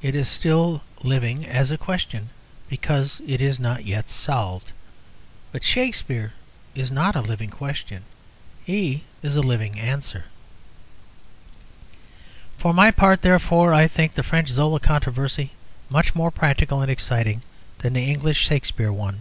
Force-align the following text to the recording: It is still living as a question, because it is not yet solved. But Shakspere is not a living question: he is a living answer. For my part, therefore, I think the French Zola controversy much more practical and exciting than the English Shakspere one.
It 0.00 0.14
is 0.14 0.28
still 0.30 0.80
living 1.02 1.44
as 1.46 1.70
a 1.70 1.76
question, 1.76 2.30
because 2.70 3.20
it 3.26 3.42
is 3.42 3.60
not 3.60 3.84
yet 3.84 4.08
solved. 4.08 4.72
But 5.52 5.62
Shakspere 5.62 6.32
is 6.74 6.90
not 6.90 7.14
a 7.14 7.20
living 7.20 7.50
question: 7.50 8.04
he 8.64 9.04
is 9.22 9.36
a 9.36 9.42
living 9.42 9.78
answer. 9.78 10.24
For 12.56 12.72
my 12.72 12.90
part, 12.90 13.20
therefore, 13.20 13.74
I 13.74 13.86
think 13.88 14.14
the 14.14 14.22
French 14.22 14.48
Zola 14.48 14.80
controversy 14.80 15.50
much 15.90 16.14
more 16.14 16.30
practical 16.30 16.80
and 16.80 16.90
exciting 16.90 17.42
than 17.80 17.92
the 17.92 18.10
English 18.10 18.38
Shakspere 18.46 18.90
one. 18.90 19.20